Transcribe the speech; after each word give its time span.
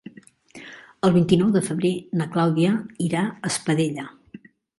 El 1.07 1.13
vint-i-nou 1.17 1.51
de 1.57 1.61
febrer 1.67 1.91
na 2.23 2.27
Clàudia 2.37 2.73
irà 3.09 3.23
a 3.27 3.53
Espadella. 3.53 4.09